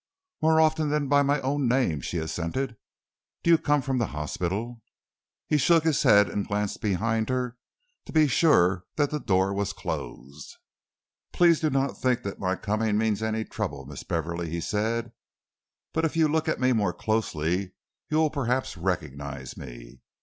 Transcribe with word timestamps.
"More 0.41 0.59
often 0.59 0.89
than 0.89 1.07
by 1.07 1.21
my 1.21 1.39
own 1.41 1.67
name," 1.67 2.01
she 2.01 2.17
assented. 2.17 2.75
"Do 3.43 3.51
you 3.51 3.57
come 3.59 3.83
from 3.83 3.99
the 3.99 4.07
hospital?" 4.07 4.81
He 5.45 5.59
shook 5.59 5.83
his 5.83 6.01
head 6.01 6.27
and 6.27 6.47
glanced 6.47 6.81
behind 6.81 7.29
her 7.29 7.55
to 8.05 8.11
be 8.11 8.27
sure 8.27 8.85
that 8.95 9.11
the 9.11 9.19
door 9.19 9.53
was 9.53 9.73
closed. 9.73 10.57
"Please 11.31 11.59
do 11.59 11.69
not 11.69 12.01
think 12.01 12.23
that 12.23 12.39
my 12.39 12.55
coming 12.55 12.97
means 12.97 13.21
any 13.21 13.45
trouble, 13.45 13.85
Miss 13.85 14.01
Beverley," 14.01 14.49
he 14.49 14.59
said, 14.59 15.11
"but 15.93 16.03
if 16.03 16.17
you 16.17 16.27
look 16.27 16.47
at 16.47 16.59
me 16.59 16.73
more 16.73 16.93
closely 16.93 17.73
you 18.09 18.17
will 18.17 18.31
perhaps 18.31 18.75
recognise 18.77 19.55
me. 19.55 20.01